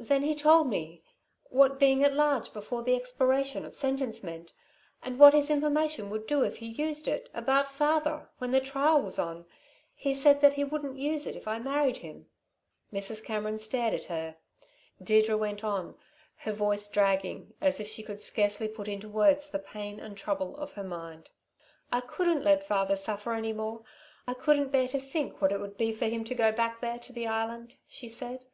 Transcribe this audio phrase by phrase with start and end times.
[0.00, 1.04] Then he told me
[1.44, 4.52] what being at large before the expiration of sentence meant,
[5.04, 9.00] and what his information would do if he used it, about father, when the trial
[9.00, 9.46] was on.
[9.94, 12.26] He said that he wouldn't use it if I'd marry him."
[12.92, 13.24] Mrs.
[13.24, 14.36] Cameron stared at her.
[15.00, 15.94] Deirdre went on,
[16.38, 20.56] her voice dragging as if she could scarcely put into words the pain and trouble
[20.56, 21.30] of her mind.
[21.92, 23.84] "I couldn't let father suffer any more.
[24.26, 26.98] I couldn't bear to think what it would be for him to go back there,
[26.98, 28.46] to the Island," she said.